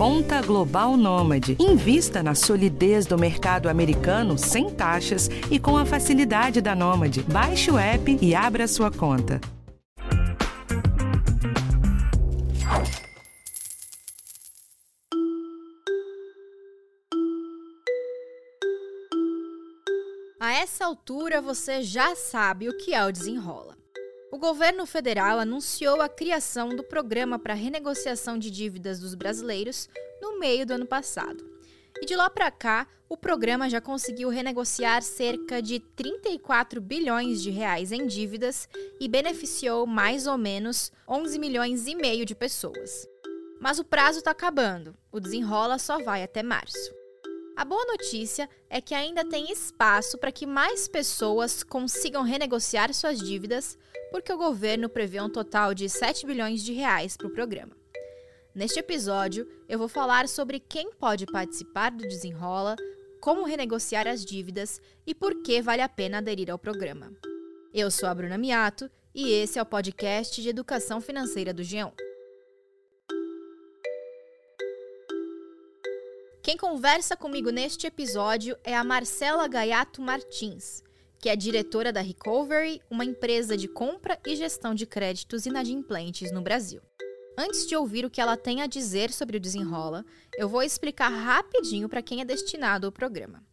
[0.00, 1.58] Conta Global Nômade.
[1.60, 7.22] Invista na solidez do mercado americano sem taxas e com a facilidade da Nômade.
[7.24, 9.38] Baixe o app e abra sua conta.
[20.40, 23.79] A essa altura você já sabe o que é o desenrola.
[24.32, 29.88] O governo federal anunciou a criação do Programa para Renegociação de Dívidas dos Brasileiros
[30.22, 31.44] no meio do ano passado.
[32.00, 37.50] E de lá para cá, o programa já conseguiu renegociar cerca de 34 bilhões de
[37.50, 38.68] reais em dívidas
[39.00, 43.08] e beneficiou mais ou menos 11 milhões e meio de pessoas.
[43.60, 44.94] Mas o prazo está acabando.
[45.10, 46.99] O desenrola só vai até março.
[47.56, 53.18] A boa notícia é que ainda tem espaço para que mais pessoas consigam renegociar suas
[53.18, 53.78] dívidas,
[54.10, 57.76] porque o governo prevê um total de 7 bilhões de reais para o programa.
[58.54, 62.76] Neste episódio, eu vou falar sobre quem pode participar do Desenrola,
[63.20, 67.12] como renegociar as dívidas e por que vale a pena aderir ao programa.
[67.72, 72.09] Eu sou a Bruna Miato e esse é o podcast de educação financeira do G1.
[76.50, 80.82] Quem conversa comigo neste episódio é a Marcela Gaiato Martins,
[81.20, 86.42] que é diretora da Recovery, uma empresa de compra e gestão de créditos inadimplentes no
[86.42, 86.82] Brasil.
[87.38, 90.04] Antes de ouvir o que ela tem a dizer sobre o Desenrola,
[90.36, 93.44] eu vou explicar rapidinho para quem é destinado ao programa.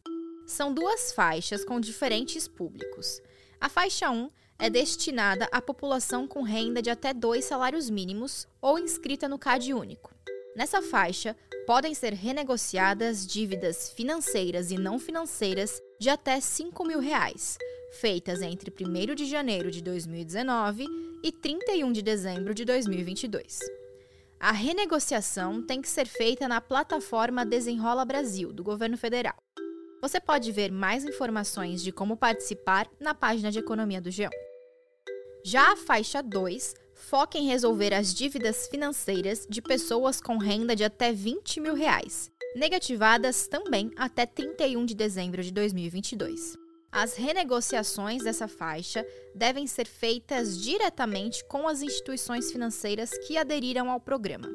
[0.48, 3.22] São duas faixas com diferentes públicos.
[3.62, 8.80] A faixa 1 é destinada à população com renda de até dois salários mínimos ou
[8.80, 10.18] inscrita no CAD único.
[10.58, 17.60] Nessa faixa, podem ser renegociadas dívidas financeiras e não financeiras de até 5 mil reais,
[18.02, 20.88] feitas entre 1 de janeiro de 2019
[21.24, 23.60] e 31 de dezembro de 2022.
[24.40, 29.36] A renegociação tem que ser feita na plataforma Desenrola Brasil, do governo federal.
[30.02, 34.32] Você pode ver mais informações de como participar na página de economia do G1.
[35.46, 40.84] Já a faixa 2 foca em resolver as dívidas financeiras de pessoas com renda de
[40.84, 46.58] até 20 mil reais, negativadas também até 31 de dezembro de 2022.
[46.92, 54.02] As renegociações dessa faixa devem ser feitas diretamente com as instituições financeiras que aderiram ao
[54.02, 54.50] programa.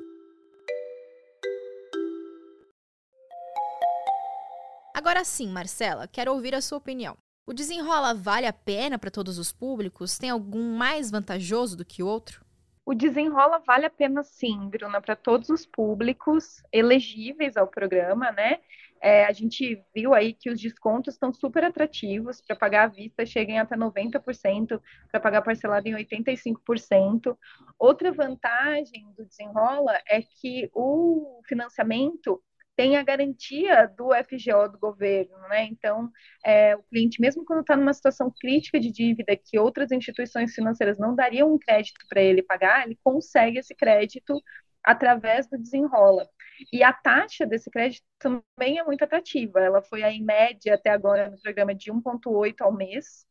[4.95, 7.17] Agora sim, Marcela, quero ouvir a sua opinião.
[7.44, 10.16] O desenrola vale a pena para todos os públicos?
[10.16, 12.44] Tem algum mais vantajoso do que outro?
[12.86, 18.60] O desenrola vale a pena sim, Bruna, para todos os públicos elegíveis ao programa, né?
[19.00, 23.26] É, a gente viu aí que os descontos estão super atrativos para pagar à vista,
[23.26, 24.80] cheguem até 90%,
[25.10, 27.36] para pagar parcelado em 85%.
[27.76, 32.41] Outra vantagem do desenrola é que o financiamento
[32.82, 35.66] tem a garantia do FGO do governo, né?
[35.66, 36.10] Então,
[36.44, 40.98] é, o cliente, mesmo quando está numa situação crítica de dívida que outras instituições financeiras
[40.98, 44.34] não dariam um crédito para ele pagar, ele consegue esse crédito
[44.82, 46.28] através do desenrola.
[46.72, 49.60] E a taxa desse crédito também é muito atrativa.
[49.60, 53.25] Ela foi, em média, até agora, no programa de 1,8 ao mês,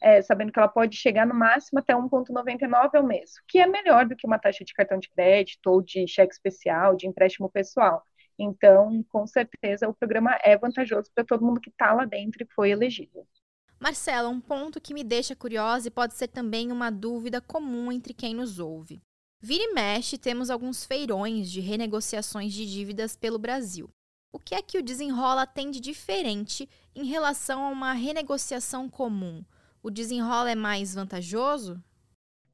[0.00, 3.66] é, sabendo que ela pode chegar no máximo até 1,99 ao mês, o que é
[3.66, 7.50] melhor do que uma taxa de cartão de crédito ou de cheque especial, de empréstimo
[7.50, 8.04] pessoal.
[8.38, 12.54] Então, com certeza, o programa é vantajoso para todo mundo que está lá dentro e
[12.54, 13.26] foi elegido.
[13.78, 18.14] Marcela, um ponto que me deixa curiosa e pode ser também uma dúvida comum entre
[18.14, 19.02] quem nos ouve.
[19.40, 23.90] Vira e mexe, temos alguns feirões de renegociações de dívidas pelo Brasil.
[24.30, 29.44] O que é que o desenrola tem de diferente em relação a uma renegociação comum?
[29.82, 31.82] O desenrola é mais vantajoso?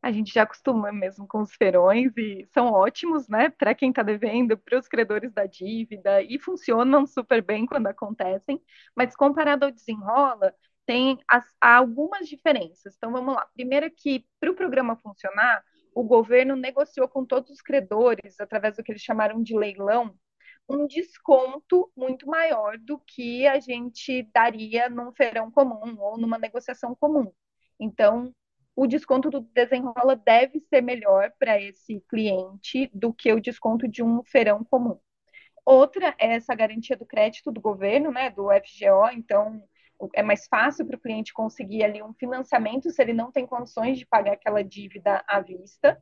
[0.08, 4.02] A gente já acostuma mesmo com os feirões e são ótimos, né, para quem está
[4.02, 8.60] devendo, para os credores da dívida e funcionam super bem quando acontecem,
[8.96, 10.54] mas comparado ao desenrola,
[10.86, 12.94] tem as, algumas diferenças.
[12.96, 13.46] Então vamos lá.
[13.54, 15.62] Primeiro que para o programa funcionar,
[15.94, 20.14] o governo negociou com todos os credores através do que eles chamaram de leilão
[20.68, 26.94] um desconto muito maior do que a gente daria num feirão comum ou numa negociação
[26.94, 27.32] comum.
[27.80, 28.34] Então,
[28.78, 34.04] o desconto do desenrola deve ser melhor para esse cliente do que o desconto de
[34.04, 34.96] um feirão comum.
[35.66, 39.60] Outra é essa garantia do crédito do governo, né, do FGO, então
[40.14, 43.98] é mais fácil para o cliente conseguir ali um financiamento se ele não tem condições
[43.98, 46.00] de pagar aquela dívida à vista.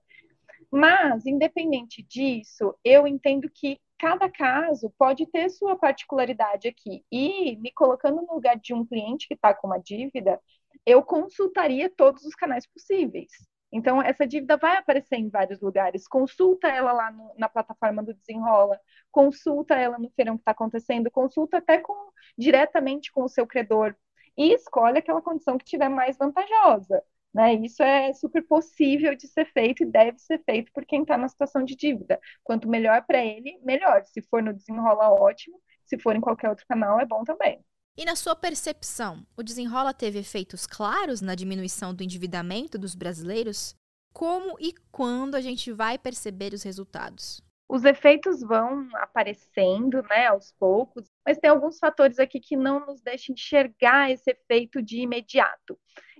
[0.70, 7.02] Mas, independente disso, eu entendo que cada caso pode ter sua particularidade aqui.
[7.10, 10.38] E me colocando no lugar de um cliente que está com uma dívida,
[10.86, 13.30] eu consultaria todos os canais possíveis.
[13.72, 16.06] Então, essa dívida vai aparecer em vários lugares.
[16.08, 18.80] Consulta ela lá no, na plataforma do Desenrola,
[19.10, 21.94] consulta ela no feirão que está acontecendo, consulta até com,
[22.38, 23.94] diretamente com o seu credor
[24.36, 27.02] e escolhe aquela condição que tiver mais vantajosa.
[27.34, 27.54] Né?
[27.54, 31.28] Isso é super possível de ser feito e deve ser feito por quem está na
[31.28, 32.20] situação de dívida.
[32.42, 34.04] Quanto melhor para ele, melhor.
[34.06, 35.60] Se for no Desenrola, ótimo.
[35.84, 37.62] Se for em qualquer outro canal, é bom também.
[37.98, 43.74] E na sua percepção, o desenrola teve efeitos claros na diminuição do endividamento dos brasileiros?
[44.12, 47.40] Como e quando a gente vai perceber os resultados?
[47.66, 53.00] Os efeitos vão aparecendo, né, aos poucos, mas tem alguns fatores aqui que não nos
[53.00, 55.78] deixam enxergar esse efeito de imediato.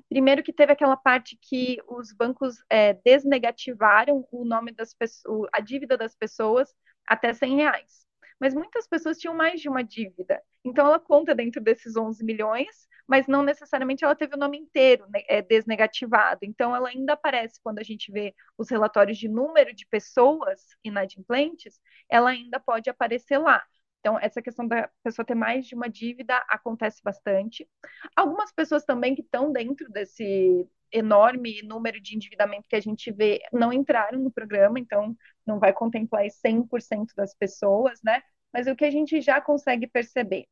[0.09, 5.61] Primeiro que teve aquela parte que os bancos é, desnegativaram o nome das pessoas, a
[5.61, 6.75] dívida das pessoas
[7.07, 8.06] até 100 reais.
[8.41, 10.43] Mas muitas pessoas tinham mais de uma dívida.
[10.65, 15.07] Então, ela conta dentro desses 11 milhões, mas não necessariamente ela teve o nome inteiro
[15.09, 16.41] né, é, desnegativado.
[16.43, 21.81] Então, ela ainda aparece quando a gente vê os relatórios de número de pessoas inadimplentes,
[22.11, 23.63] ela ainda pode aparecer lá.
[24.01, 27.69] Então, essa questão da pessoa ter mais de uma dívida acontece bastante.
[28.15, 33.41] Algumas pessoas também que estão dentro desse enorme número de endividamento que a gente vê
[33.53, 35.17] não entraram no programa, então
[35.47, 38.23] não vai contemplar 100% das pessoas, né?
[38.57, 40.47] mas o que a gente já consegue perceber?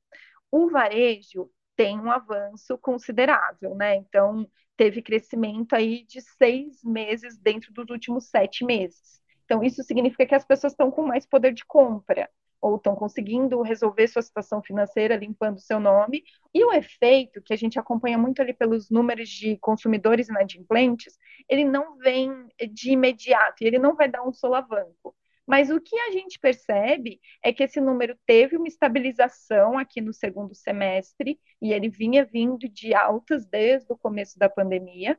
[0.51, 3.97] O varejo tem um avanço considerável, né?
[3.97, 4.47] Então,
[4.77, 9.23] teve crescimento aí de seis meses dentro dos últimos sete meses.
[9.47, 12.29] Então, isso significa que as pessoas estão com mais poder de compra,
[12.65, 16.25] ou estão conseguindo resolver sua situação financeira limpando seu nome.
[16.55, 21.63] E o efeito, que a gente acompanha muito ali pelos números de consumidores inadimplentes, ele
[21.63, 22.33] não vem
[22.73, 25.15] de imediato, e ele não vai dar um solavanco.
[25.47, 30.15] Mas o que a gente percebe é que esse número teve uma estabilização aqui no
[30.15, 35.19] segundo semestre, e ele vinha vindo de altas desde o começo da pandemia.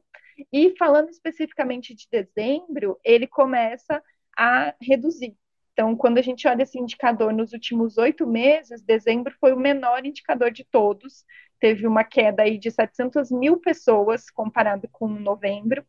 [0.51, 4.01] E falando especificamente de dezembro, ele começa
[4.35, 5.37] a reduzir.
[5.75, 10.05] Então, quando a gente olha esse indicador nos últimos oito meses, dezembro foi o menor
[10.05, 11.25] indicador de todos.
[11.59, 15.85] Teve uma queda aí de 700 mil pessoas comparado com novembro.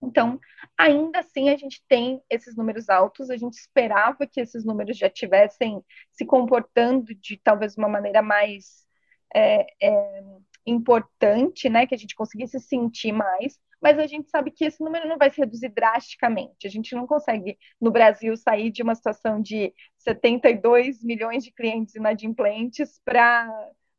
[0.00, 0.38] Então,
[0.78, 5.10] ainda assim, a gente tem esses números altos, a gente esperava que esses números já
[5.10, 5.82] tivessem
[6.12, 8.86] se comportando de talvez uma maneira mais
[9.34, 10.22] é, é,
[10.64, 15.08] importante, né, que a gente conseguisse sentir mais, mas a gente sabe que esse número
[15.08, 16.66] não vai se reduzir drasticamente.
[16.66, 21.96] A gente não consegue, no Brasil, sair de uma situação de 72 milhões de clientes
[21.96, 23.50] inadimplentes para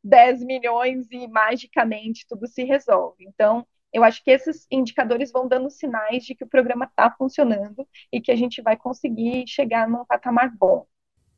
[0.02, 3.26] 10 milhões e magicamente tudo se resolve.
[3.28, 7.86] Então, eu acho que esses indicadores vão dando sinais de que o programa está funcionando
[8.10, 10.86] e que a gente vai conseguir chegar num patamar bom.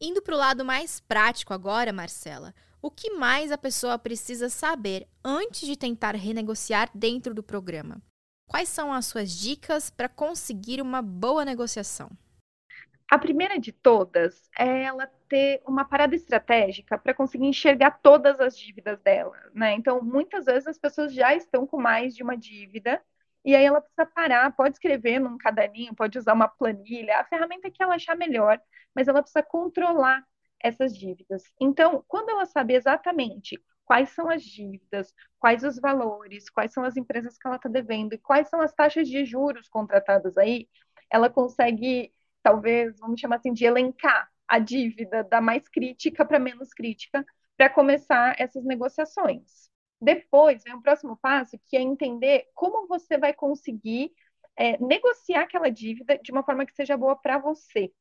[0.01, 5.09] Indo para o lado mais prático agora, Marcela, o que mais a pessoa precisa saber
[5.25, 8.01] antes de tentar renegociar dentro do programa?
[8.49, 12.11] Quais são as suas dicas para conseguir uma boa negociação?
[13.09, 18.59] A primeira de todas é ela ter uma parada estratégica para conseguir enxergar todas as
[18.59, 19.75] dívidas dela, né?
[19.75, 23.01] Então, muitas vezes as pessoas já estão com mais de uma dívida
[23.45, 27.71] e aí ela precisa parar, pode escrever num caderninho, pode usar uma planilha, a ferramenta
[27.71, 28.61] que ela achar melhor,
[28.95, 30.25] mas ela precisa controlar
[30.61, 31.45] essas dívidas.
[31.61, 36.97] Então, quando ela sabe exatamente quais são as dívidas, quais os valores, quais são as
[36.97, 40.69] empresas que ela está devendo e quais são as taxas de juros contratadas aí,
[41.11, 42.13] ela consegue
[42.43, 47.25] talvez, vamos chamar assim, de elencar a dívida da mais crítica para menos crítica
[47.57, 49.71] para começar essas negociações.
[50.01, 54.13] Depois vem o próximo passo, que é entender como você vai conseguir
[54.57, 57.93] é, negociar aquela dívida de uma forma que seja boa para você.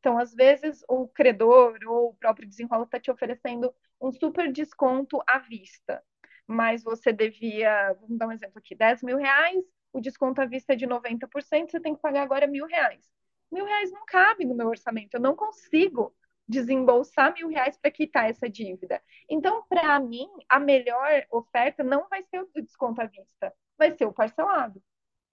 [0.00, 5.22] Então, às vezes, o credor ou o próprio desenrolo está te oferecendo um super desconto
[5.26, 6.02] à vista,
[6.46, 10.72] mas você devia, vamos dar um exemplo aqui, 10 mil reais, o desconto à vista
[10.74, 13.04] é de 90%, você tem que pagar agora mil reais
[13.50, 16.14] mil reais não cabe no meu orçamento, eu não consigo
[16.48, 19.02] desembolsar mil reais para quitar essa dívida.
[19.28, 24.04] Então, para mim, a melhor oferta não vai ser o desconto à vista, vai ser
[24.06, 24.80] o parcelado.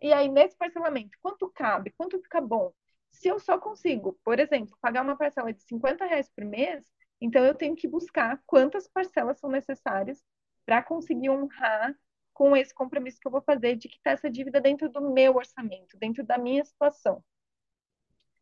[0.01, 1.93] E aí, nesse parcelamento, quanto cabe?
[1.98, 2.74] Quanto fica bom?
[3.12, 6.84] Se eu só consigo, por exemplo, pagar uma parcela de 50 reais por mês,
[7.23, 10.21] então eu tenho que buscar quantas parcelas são necessárias
[10.65, 11.97] para conseguir honrar
[12.33, 15.97] com esse compromisso que eu vou fazer de quitar essa dívida dentro do meu orçamento,
[15.97, 17.23] dentro da minha situação.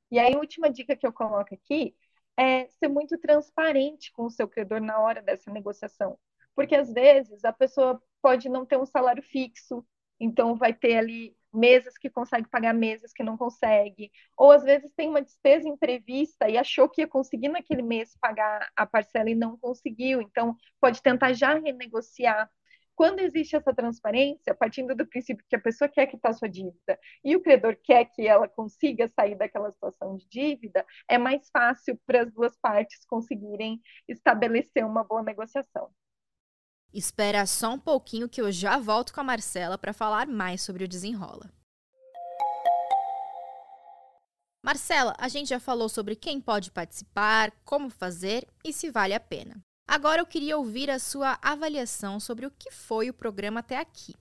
[0.09, 1.95] E aí, a última dica que eu coloco aqui
[2.35, 6.17] é ser muito transparente com o seu credor na hora dessa negociação.
[6.55, 9.85] Porque às vezes a pessoa pode não ter um salário fixo,
[10.19, 14.91] então vai ter ali meses que consegue pagar meses que não consegue, ou às vezes
[14.95, 19.35] tem uma despesa imprevista e achou que ia conseguir naquele mês pagar a parcela e
[19.35, 22.49] não conseguiu, então pode tentar já renegociar.
[22.95, 27.35] quando existe essa transparência, partindo do princípio que a pessoa quer quitar sua dívida e
[27.35, 32.23] o credor quer que ela consiga sair daquela situação de dívida, é mais fácil para
[32.23, 35.89] as duas partes conseguirem estabelecer uma boa negociação.
[36.93, 40.83] Espera só um pouquinho que eu já volto com a Marcela para falar mais sobre
[40.83, 41.49] o desenrola.
[44.63, 49.19] Marcela, a gente já falou sobre quem pode participar, como fazer e se vale a
[49.19, 49.63] pena.
[49.87, 54.13] Agora eu queria ouvir a sua avaliação sobre o que foi o programa até aqui.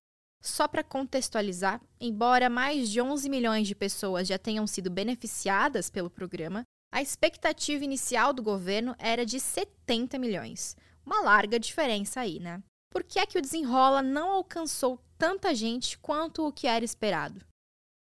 [0.42, 6.08] Só para contextualizar, embora mais de 11 milhões de pessoas já tenham sido beneficiadas pelo
[6.08, 10.76] programa, a expectativa inicial do governo era de 70 milhões.
[11.10, 12.62] Uma larga diferença aí, né?
[12.88, 17.44] Por que é que o Desenrola não alcançou tanta gente quanto o que era esperado?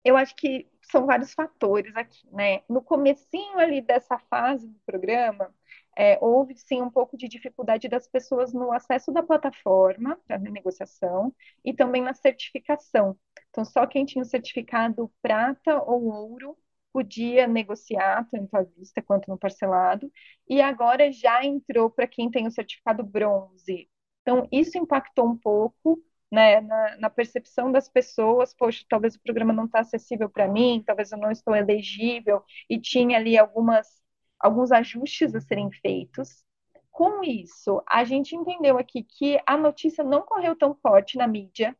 [0.05, 2.61] Eu acho que são vários fatores aqui, né?
[2.69, 5.51] No comecinho ali dessa fase do programa,
[5.97, 11.33] é, houve sim um pouco de dificuldade das pessoas no acesso da plataforma para negociação
[11.65, 13.17] e também na certificação.
[13.49, 16.55] Então, só quem tinha o certificado prata ou ouro
[16.93, 20.11] podia negociar, tanto à vista quanto no parcelado,
[20.47, 23.89] e agora já entrou para quem tem o certificado bronze.
[24.21, 29.53] Então, isso impactou um pouco né, na, na, percepção das pessoas, poxa, talvez o programa
[29.53, 33.99] não está acessível para mim, talvez eu não estou elegível, e tinha ali algumas
[34.39, 36.43] alguns ajustes a serem feitos.
[36.91, 41.77] Com isso, a gente entendeu aqui que a notícia não correu tão forte na mídia,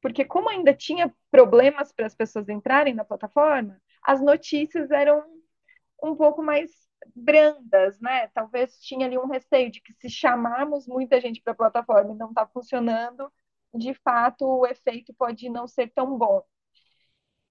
[0.00, 5.22] porque como ainda tinha problemas para as pessoas entrarem na plataforma, as notícias eram
[6.02, 6.70] um pouco mais
[7.14, 8.28] brandas, né?
[8.28, 12.16] Talvez tinha ali um receio de que se chamarmos muita gente para a plataforma e
[12.16, 13.32] não está funcionando,
[13.74, 16.42] de fato o efeito pode não ser tão bom.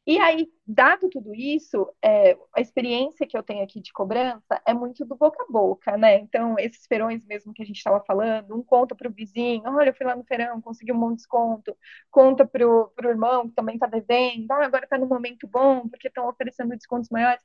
[0.07, 4.71] E aí, dado tudo isso, é, a experiência que eu tenho aqui de cobrança é
[4.73, 6.19] muito do boca a boca, né?
[6.19, 9.89] Então, esses feirões mesmo que a gente estava falando, um conta para o vizinho, olha,
[9.89, 11.75] eu fui lá no feirão, consegui um bom desconto,
[12.11, 16.07] conta para o irmão que também está devendo, ah, agora está no momento bom, porque
[16.07, 17.43] estão oferecendo descontos maiores.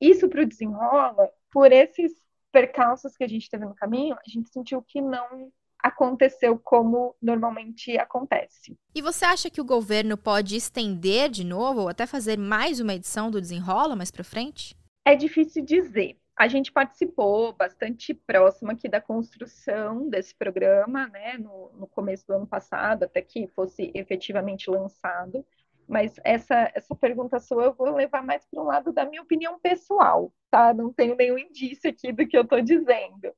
[0.00, 2.12] Isso para o desenrola, por esses
[2.52, 7.96] percalços que a gente teve no caminho, a gente sentiu que não aconteceu como normalmente
[7.98, 8.76] acontece.
[8.94, 12.94] E você acha que o governo pode estender de novo ou até fazer mais uma
[12.94, 14.76] edição do Desenrola mais para frente?
[15.04, 16.18] É difícil dizer.
[16.36, 22.34] A gente participou bastante próximo aqui da construção desse programa, né, no, no começo do
[22.34, 25.44] ano passado, até que fosse efetivamente lançado.
[25.88, 29.58] Mas essa, essa pergunta sua eu vou levar mais para um lado da minha opinião
[29.58, 30.74] pessoal, tá?
[30.74, 33.32] Não tenho nenhum indício aqui do que eu estou dizendo.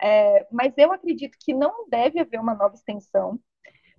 [0.00, 3.38] É, mas eu acredito que não deve haver uma nova extensão,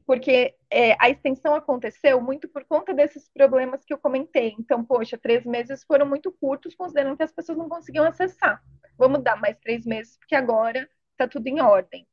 [0.05, 4.55] porque é, a extensão aconteceu muito por conta desses problemas que eu comentei.
[4.59, 8.61] Então, poxa, três meses foram muito curtos, considerando que as pessoas não conseguiam acessar.
[8.97, 12.07] Vamos dar mais três meses, porque agora está tudo em ordem.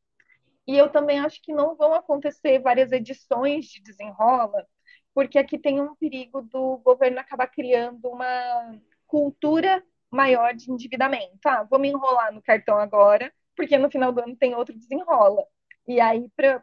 [0.67, 4.67] E eu também acho que não vão acontecer várias edições de desenrola,
[5.15, 11.39] porque aqui tem um perigo do governo acabar criando uma cultura maior de endividamento.
[11.47, 15.45] Ah, vou me enrolar no cartão agora, porque no final do ano tem outro desenrola.
[15.87, 16.63] E aí, para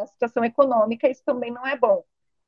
[0.00, 2.04] a situação econômica, isso também não é bom.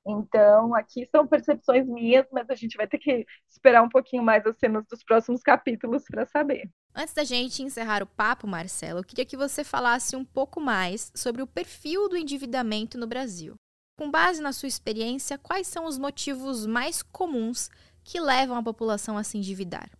[0.06, 4.44] Então, aqui são percepções minhas, mas a gente vai ter que esperar um pouquinho mais
[4.46, 6.70] as cenas dos próximos capítulos para saber.
[6.94, 11.12] Antes da gente encerrar o papo, Marcelo, eu queria que você falasse um pouco mais
[11.14, 13.54] sobre o perfil do endividamento no Brasil.
[13.98, 17.68] Com base na sua experiência, quais são os motivos mais comuns
[18.02, 19.90] que levam a população a se endividar?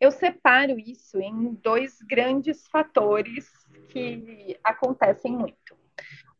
[0.00, 3.50] Eu separo isso em dois grandes fatores
[3.88, 5.76] que acontecem muito.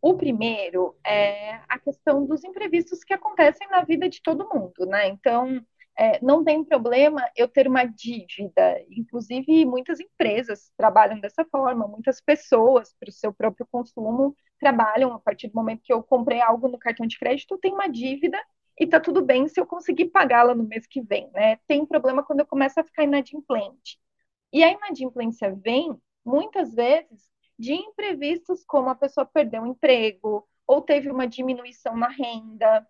[0.01, 5.09] O primeiro é a questão dos imprevistos que acontecem na vida de todo mundo, né?
[5.09, 5.65] Então,
[5.99, 8.79] é, não tem problema eu ter uma dívida.
[8.91, 15.19] Inclusive, muitas empresas trabalham dessa forma, muitas pessoas, para o seu próprio consumo, trabalham a
[15.19, 18.39] partir do momento que eu comprei algo no cartão de crédito, eu tenho uma dívida
[18.79, 21.57] e tá tudo bem se eu conseguir pagá-la no mês que vem, né?
[21.67, 23.99] Tem problema quando eu começo a ficar inadimplente.
[24.53, 27.29] E a inadimplência vem, muitas vezes,
[27.59, 32.87] de imprevistos, como a pessoa perdeu o emprego, ou teve uma diminuição na renda.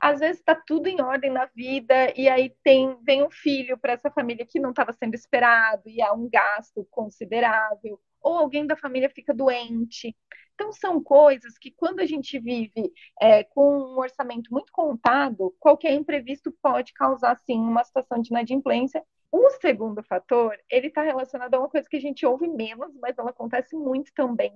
[0.00, 3.92] Às vezes está tudo em ordem na vida, e aí tem, vem um filho para
[3.92, 8.76] essa família que não estava sendo esperado, e há um gasto considerável, ou alguém da
[8.76, 10.16] família fica doente.
[10.54, 15.92] Então, são coisas que, quando a gente vive é, com um orçamento muito contado, qualquer
[15.92, 19.02] imprevisto pode causar, sim, uma situação de inadimplência.
[19.30, 23.16] O segundo fator, ele está relacionado a uma coisa que a gente ouve menos, mas
[23.18, 24.54] ela acontece muito também,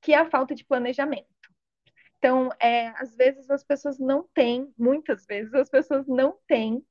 [0.00, 1.28] que é a falta de planejamento.
[2.18, 6.82] Então, é, às vezes as pessoas não têm, muitas vezes as pessoas não têm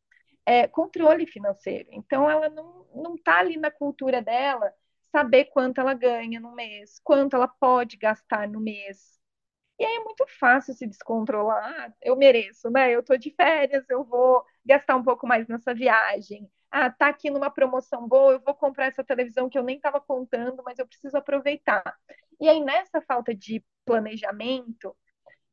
[0.45, 1.89] é, controle financeiro.
[1.91, 4.71] Então, ela não está ali na cultura dela
[5.13, 9.19] saber quanto ela ganha no mês, quanto ela pode gastar no mês.
[9.79, 11.93] E aí é muito fácil se descontrolar.
[12.01, 12.91] Eu mereço, né?
[12.91, 16.49] Eu tô de férias, eu vou gastar um pouco mais nessa viagem.
[16.71, 20.01] Ah, tá aqui numa promoção boa, eu vou comprar essa televisão que eu nem estava
[20.01, 21.83] contando, mas eu preciso aproveitar.
[22.41, 24.95] E aí, nessa falta de planejamento,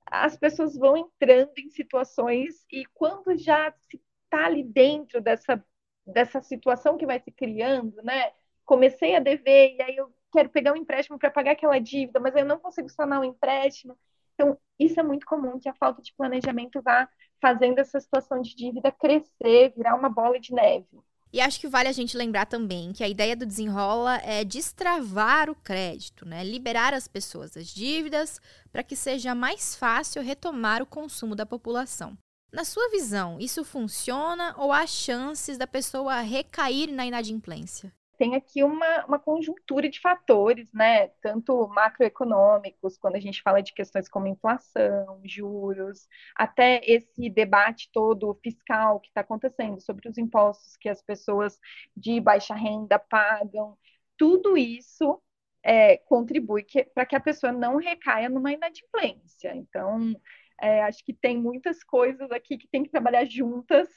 [0.06, 5.64] as pessoas vão entrando em situações e quando já se está ali dentro dessa,
[6.06, 8.32] dessa situação que vai se criando, né?
[8.70, 12.36] Comecei a dever e aí eu quero pegar um empréstimo para pagar aquela dívida, mas
[12.36, 13.98] eu não consigo sanar o empréstimo.
[14.34, 17.08] Então, isso é muito comum, que a falta de planejamento vá
[17.42, 20.86] fazendo essa situação de dívida crescer, virar uma bola de neve.
[21.32, 25.50] E acho que vale a gente lembrar também que a ideia do desenrola é destravar
[25.50, 26.44] o crédito, né?
[26.44, 32.16] Liberar as pessoas das dívidas para que seja mais fácil retomar o consumo da população.
[32.52, 37.92] Na sua visão, isso funciona ou há chances da pessoa recair na inadimplência?
[38.20, 41.08] Tem aqui uma, uma conjuntura de fatores, né?
[41.22, 48.38] Tanto macroeconômicos, quando a gente fala de questões como inflação, juros, até esse debate todo
[48.42, 51.58] fiscal que está acontecendo sobre os impostos que as pessoas
[51.96, 53.78] de baixa renda pagam,
[54.18, 55.18] tudo isso
[55.62, 59.56] é, contribui para que a pessoa não recaia numa inadimplência.
[59.56, 60.14] Então,
[60.60, 63.88] é, acho que tem muitas coisas aqui que tem que trabalhar juntas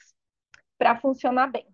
[0.78, 1.66] para funcionar bem.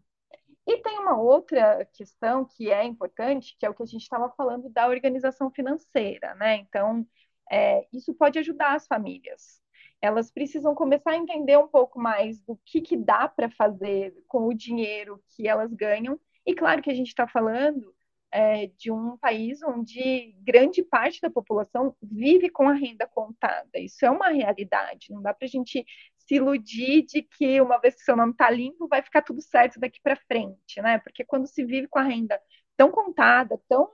[0.71, 4.31] E tem uma outra questão que é importante, que é o que a gente estava
[4.37, 6.59] falando da organização financeira, né?
[6.59, 7.05] Então,
[7.51, 9.61] é, isso pode ajudar as famílias.
[10.01, 14.47] Elas precisam começar a entender um pouco mais do que, que dá para fazer com
[14.47, 16.21] o dinheiro que elas ganham.
[16.47, 17.93] E claro que a gente está falando
[18.31, 23.77] é, de um país onde grande parte da população vive com a renda contada.
[23.77, 25.11] Isso é uma realidade.
[25.11, 25.85] Não dá para a gente
[26.31, 29.81] se iludir de que uma vez que seu nome está limpo, vai ficar tudo certo
[29.81, 30.99] daqui para frente, né?
[31.01, 32.41] Porque quando se vive com a renda
[32.77, 33.91] tão contada, tão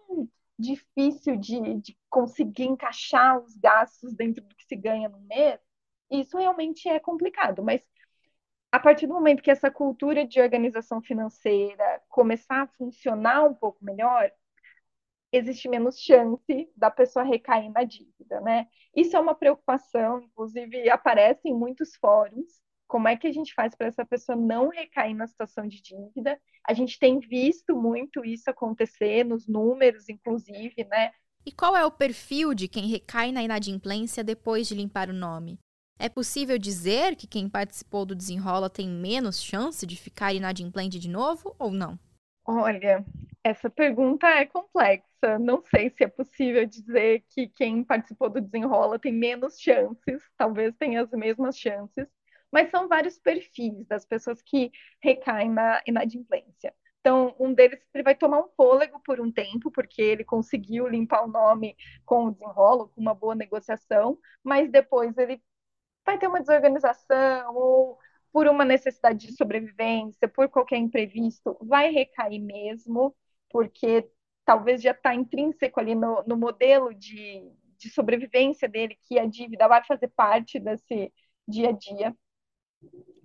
[0.58, 5.58] difícil de, de conseguir encaixar os gastos dentro do que se ganha no mês,
[6.10, 7.62] isso realmente é complicado.
[7.62, 7.80] Mas
[8.70, 13.82] a partir do momento que essa cultura de organização financeira começar a funcionar um pouco
[13.82, 14.30] melhor,
[15.32, 18.66] existe menos chance da pessoa recair na dívida, né?
[18.94, 22.60] Isso é uma preocupação, inclusive aparece em muitos fóruns.
[22.86, 26.40] Como é que a gente faz para essa pessoa não recair na situação de dívida?
[26.66, 31.10] A gente tem visto muito isso acontecer nos números, inclusive, né?
[31.44, 35.58] E qual é o perfil de quem recai na inadimplência depois de limpar o nome?
[35.98, 41.08] É possível dizer que quem participou do desenrola tem menos chance de ficar inadimplente de
[41.08, 41.98] novo ou não?
[42.46, 43.04] Olha,
[43.42, 45.38] essa pergunta é complexa.
[45.38, 50.74] Não sei se é possível dizer que quem participou do desenrola tem menos chances, talvez
[50.76, 52.06] tenha as mesmas chances,
[52.52, 54.70] mas são vários perfis das pessoas que
[55.02, 56.72] recaem na inadimplência.
[57.00, 61.24] Então, um deles ele vai tomar um fôlego por um tempo, porque ele conseguiu limpar
[61.24, 65.40] o nome com o desenrolo, com uma boa negociação, mas depois ele
[66.04, 67.98] vai ter uma desorganização ou
[68.36, 73.16] por uma necessidade de sobrevivência, por qualquer imprevisto, vai recair mesmo,
[73.48, 74.06] porque
[74.44, 79.66] talvez já está intrínseco ali no, no modelo de, de sobrevivência dele que a dívida
[79.66, 81.10] vai fazer parte desse
[81.48, 82.14] dia a dia.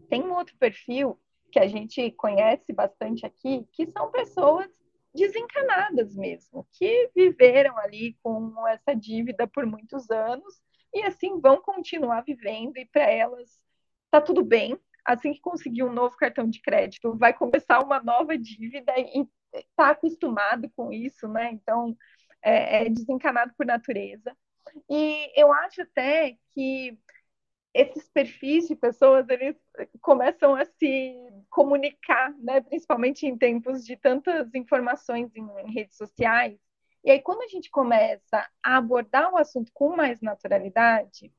[0.09, 1.19] Tem um outro perfil
[1.51, 4.69] que a gente conhece bastante aqui, que são pessoas
[5.13, 10.61] desencanadas mesmo, que viveram ali com essa dívida por muitos anos
[10.93, 13.59] e assim vão continuar vivendo e para elas
[14.09, 14.79] tá tudo bem.
[15.05, 19.91] Assim que conseguir um novo cartão de crédito, vai começar uma nova dívida e está
[19.91, 21.51] acostumado com isso, né?
[21.51, 21.95] Então
[22.41, 24.35] é, é desencanado por natureza.
[24.89, 26.97] E eu acho até que
[27.73, 29.55] esses perfis de pessoas eles
[30.01, 31.15] começam a se
[31.49, 32.61] comunicar, né?
[32.61, 36.59] Principalmente em tempos de tantas informações em, em redes sociais
[37.03, 41.33] e aí, quando a gente começa a abordar o assunto com mais naturalidade,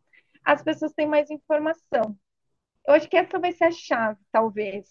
[0.45, 2.19] as pessoas têm mais informação.
[2.87, 4.89] Eu acho que essa vai ser a chave, talvez,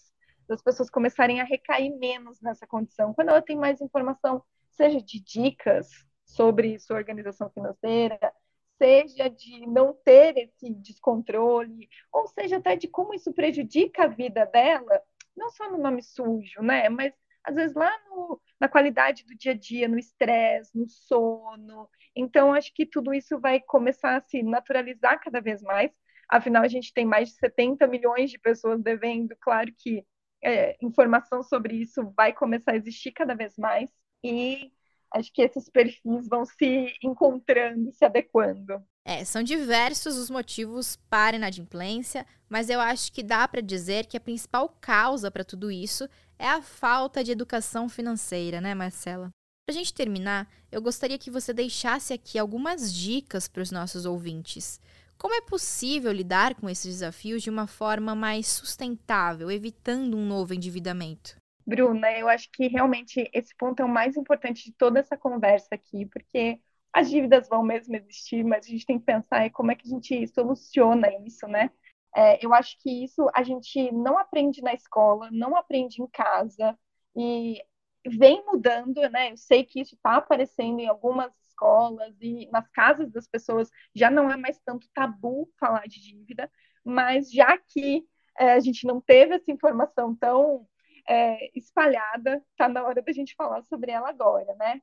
[0.48, 3.14] das pessoas começarem a recair menos nessa condição.
[3.14, 5.88] Quando ela tem mais informação, seja de dicas
[6.24, 8.18] sobre sua organização financeira,
[8.78, 14.46] seja de não ter esse descontrole, ou seja até de como isso prejudica a vida
[14.46, 15.00] dela,
[15.36, 16.88] não só no nome sujo, né?
[16.88, 21.88] Mas às vezes lá no, na qualidade do dia a dia, no estresse, no sono.
[22.14, 25.92] Então, acho que tudo isso vai começar a se naturalizar cada vez mais.
[26.32, 29.36] Afinal, a gente tem mais de 70 milhões de pessoas devendo.
[29.38, 30.02] Claro que
[30.42, 33.90] é, informação sobre isso vai começar a existir cada vez mais.
[34.24, 34.72] E
[35.12, 38.82] acho que esses perfis vão se encontrando, se adequando.
[39.04, 44.16] É, são diversos os motivos para inadimplência, mas eu acho que dá para dizer que
[44.16, 49.28] a principal causa para tudo isso é a falta de educação financeira, né, Marcela?
[49.66, 54.06] Para a gente terminar, eu gostaria que você deixasse aqui algumas dicas para os nossos
[54.06, 54.80] ouvintes.
[55.18, 60.52] Como é possível lidar com esses desafios de uma forma mais sustentável, evitando um novo
[60.52, 61.36] endividamento?
[61.66, 65.68] Bruna, eu acho que realmente esse ponto é o mais importante de toda essa conversa
[65.72, 66.60] aqui, porque
[66.92, 69.90] as dívidas vão mesmo existir, mas a gente tem que pensar como é que a
[69.90, 71.70] gente soluciona isso, né?
[72.14, 76.76] É, eu acho que isso a gente não aprende na escola, não aprende em casa,
[77.16, 77.62] e
[78.06, 79.32] vem mudando, né?
[79.32, 84.10] Eu sei que isso está aparecendo em algumas escolas e nas casas das pessoas já
[84.10, 86.50] não é mais tanto tabu falar de dívida,
[86.84, 88.04] mas já que
[88.38, 90.66] é, a gente não teve essa informação tão
[91.08, 94.80] é, espalhada, está na hora da gente falar sobre ela agora, né?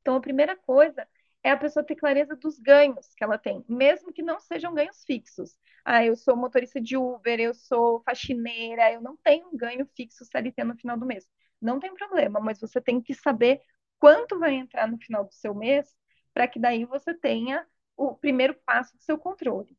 [0.00, 1.06] Então, a primeira coisa
[1.42, 5.04] é a pessoa ter clareza dos ganhos que ela tem, mesmo que não sejam ganhos
[5.04, 5.56] fixos.
[5.84, 10.24] Ah, eu sou motorista de Uber, eu sou faxineira, eu não tenho um ganho fixo
[10.24, 11.26] CLT no final do mês.
[11.60, 13.60] Não tem problema, mas você tem que saber
[13.98, 15.94] quanto vai entrar no final do seu mês,
[16.38, 19.76] para que daí você tenha o primeiro passo do seu controle.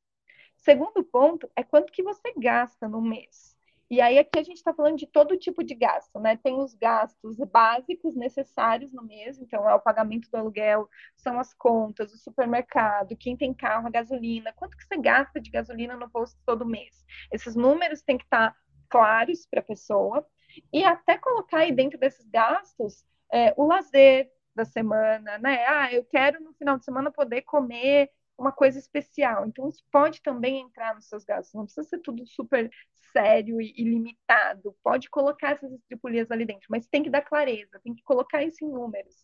[0.57, 3.55] Segundo ponto é quanto que você gasta no mês.
[3.89, 6.35] E aí aqui a gente está falando de todo tipo de gasto, né?
[6.35, 11.53] Tem os gastos básicos necessários no mês, então é o pagamento do aluguel, são as
[11.53, 16.09] contas, o supermercado, quem tem carro, a gasolina, quanto que você gasta de gasolina no
[16.09, 17.05] posto todo mês.
[17.31, 18.57] Esses números têm que estar tá
[18.89, 20.27] claros para a pessoa
[20.73, 25.65] e até colocar aí dentro desses gastos é, o lazer da semana, né?
[25.67, 29.45] Ah, eu quero no final de semana poder comer uma coisa especial.
[29.45, 31.53] Então, isso pode também entrar nos seus gastos.
[31.53, 32.69] Não precisa ser tudo super
[33.13, 34.75] sério e, limitado.
[34.83, 38.63] Pode colocar essas estripulias ali dentro, mas tem que dar clareza, tem que colocar isso
[38.63, 39.15] em números.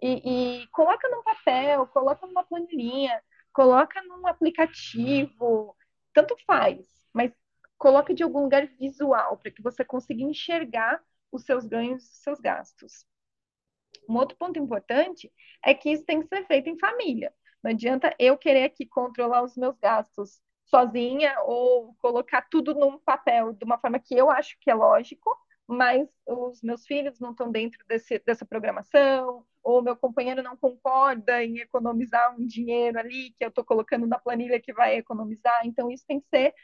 [0.00, 3.20] E, e coloca num papel, coloca numa planilhinha,
[3.52, 5.76] coloca num aplicativo,
[6.12, 7.32] tanto faz, mas
[7.78, 12.22] coloca de algum lugar visual para que você consiga enxergar os seus ganhos e os
[12.22, 13.04] seus gastos.
[14.08, 15.32] Um outro ponto importante
[15.64, 17.32] é que isso tem que ser feito em família.
[17.62, 23.52] Não adianta eu querer aqui controlar os meus gastos sozinha ou colocar tudo num papel
[23.52, 25.36] de uma forma que eu acho que é lógico,
[25.66, 31.42] mas os meus filhos não estão dentro desse, dessa programação, ou meu companheiro não concorda
[31.44, 35.60] em economizar um dinheiro ali que eu estou colocando na planilha que vai economizar.
[35.64, 36.54] Então, isso tem que ser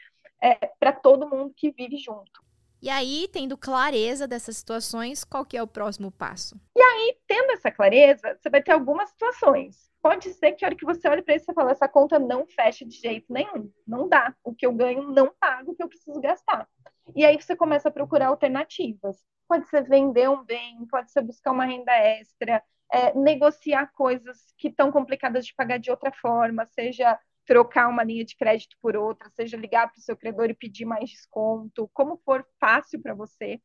[0.41, 2.48] é, para todo mundo que vive junto.
[2.81, 6.59] E aí, tendo clareza dessas situações, qual que é o próximo passo?
[6.75, 10.75] E aí, tendo essa clareza, você vai ter algumas situações pode ser que a hora
[10.75, 13.71] que você olha para isso, você fala, essa conta não fecha de jeito nenhum.
[13.87, 14.33] Não dá.
[14.43, 16.67] O que eu ganho não paga o que eu preciso gastar.
[17.15, 19.17] E aí você começa a procurar alternativas.
[19.47, 24.67] Pode ser vender um bem, pode ser buscar uma renda extra, é, negociar coisas que
[24.67, 29.27] estão complicadas de pagar de outra forma, seja trocar uma linha de crédito por outra,
[29.31, 33.59] seja ligar para o seu credor e pedir mais desconto, como for fácil para você.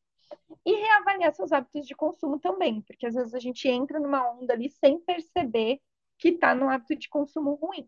[0.65, 4.53] E reavaliar seus hábitos de consumo também, porque às vezes a gente entra numa onda
[4.53, 5.79] ali sem perceber
[6.17, 7.87] que está no hábito de consumo ruim.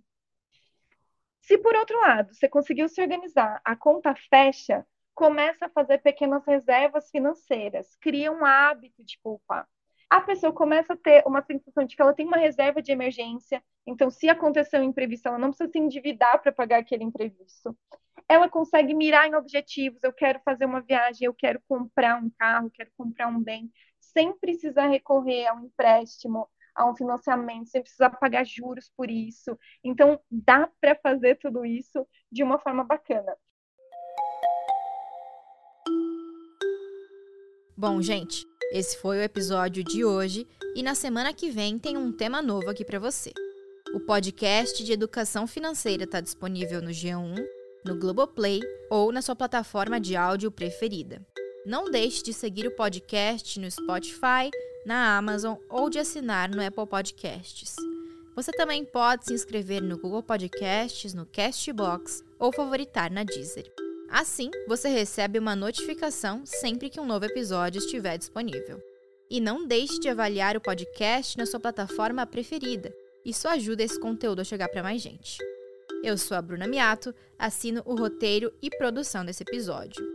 [1.41, 6.45] Se por outro lado você conseguiu se organizar, a conta fecha, começa a fazer pequenas
[6.45, 9.67] reservas financeiras, cria um hábito de poupar.
[10.09, 13.61] A pessoa começa a ter uma sensação de que ela tem uma reserva de emergência,
[13.85, 17.77] então se acontecer um imprevisto, ela não precisa se endividar para pagar aquele imprevisto.
[18.27, 22.71] Ela consegue mirar em objetivos, eu quero fazer uma viagem, eu quero comprar um carro,
[22.71, 28.09] quero comprar um bem, sem precisar recorrer a um empréstimo, a um financiamento, sem precisar
[28.11, 29.57] pagar juros por isso.
[29.83, 33.35] Então, dá para fazer tudo isso de uma forma bacana.
[37.75, 42.11] Bom, gente, esse foi o episódio de hoje e na semana que vem tem um
[42.11, 43.31] tema novo aqui para você.
[43.93, 47.35] O podcast de educação financeira está disponível no G1,
[47.85, 51.25] no Globoplay ou na sua plataforma de áudio preferida.
[51.65, 54.51] Não deixe de seguir o podcast no Spotify,
[54.85, 57.75] na Amazon ou de assinar no Apple Podcasts.
[58.35, 63.86] Você também pode se inscrever no Google Podcasts, no Castbox ou favoritar na Deezer.
[64.09, 68.81] Assim, você recebe uma notificação sempre que um novo episódio estiver disponível.
[69.29, 72.93] E não deixe de avaliar o podcast na sua plataforma preferida.
[73.25, 75.37] Isso ajuda esse conteúdo a chegar para mais gente.
[76.03, 80.05] Eu sou a Bruna Miato, assino o roteiro e produção desse episódio.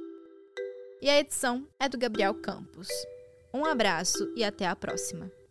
[1.02, 2.88] E a edição é do Gabriel Campos.
[3.52, 5.41] Um abraço e até a próxima!